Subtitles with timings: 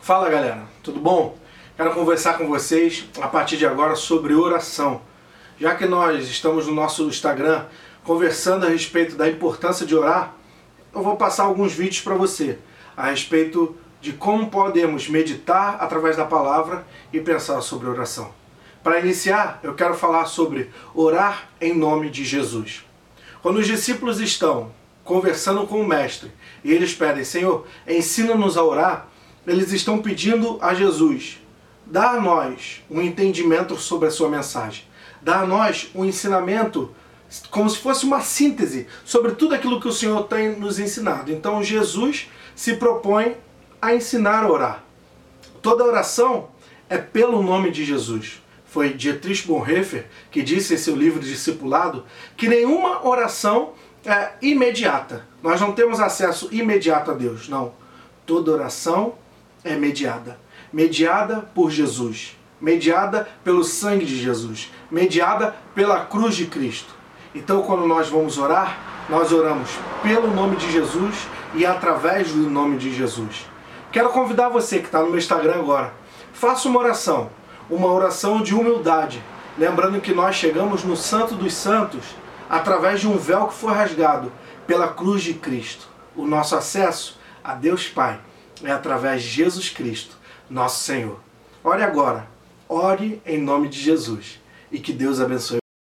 [0.00, 1.36] Fala galera, tudo bom?
[1.76, 5.00] Quero conversar com vocês a partir de agora sobre oração.
[5.58, 7.64] Já que nós estamos no nosso Instagram
[8.04, 10.34] conversando a respeito da importância de orar,
[10.94, 12.58] eu vou passar alguns vídeos para você
[12.96, 18.32] a respeito de como podemos meditar através da palavra e pensar sobre oração.
[18.82, 22.84] Para iniciar, eu quero falar sobre orar em nome de Jesus.
[23.40, 24.70] Quando os discípulos estão
[25.02, 26.30] conversando com o Mestre
[26.62, 29.08] e eles pedem, Senhor, ensina-nos a orar,
[29.46, 31.38] eles estão pedindo a Jesus,
[31.86, 34.84] dá a nós um entendimento sobre a sua mensagem,
[35.20, 36.94] dá a nós um ensinamento
[37.50, 41.32] como se fosse uma síntese sobre tudo aquilo que o Senhor tem nos ensinado.
[41.32, 43.36] Então Jesus se propõe
[43.82, 44.84] a ensinar a orar.
[45.60, 46.48] Toda oração
[46.88, 48.42] é pelo nome de Jesus.
[48.66, 52.04] Foi Dietrich Bonhoeffer que disse em seu livro Discipulado
[52.36, 53.72] que nenhuma oração
[54.04, 55.26] é imediata.
[55.42, 57.72] Nós não temos acesso imediato a Deus, não.
[58.26, 59.14] Toda oração
[59.64, 60.38] é mediada.
[60.72, 62.36] Mediada por Jesus.
[62.60, 64.70] Mediada pelo sangue de Jesus.
[64.90, 66.94] Mediada pela cruz de Cristo.
[67.34, 69.70] Então, quando nós vamos orar, nós oramos
[70.02, 73.46] pelo nome de Jesus e através do nome de Jesus.
[73.90, 75.92] Quero convidar você que está no meu Instagram agora.
[76.32, 77.30] Faça uma oração.
[77.70, 79.22] Uma oração de humildade.
[79.56, 82.04] Lembrando que nós chegamos no Santo dos Santos
[82.48, 84.30] através de um véu que foi rasgado
[84.66, 85.86] pela cruz de Cristo.
[86.14, 88.20] O nosso acesso a Deus Pai
[88.62, 90.16] é através de Jesus Cristo,
[90.48, 91.18] nosso Senhor.
[91.62, 92.28] Ore agora,
[92.68, 95.63] ore em nome de Jesus e que Deus abençoe.